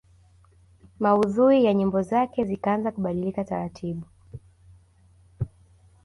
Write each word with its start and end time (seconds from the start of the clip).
Maudhui 0.99 1.63
ya 1.63 1.73
nyimbo 1.73 2.01
zake 2.01 2.43
zikaanza 2.45 2.91
kubadilika 2.91 3.43
taratibu 3.43 4.03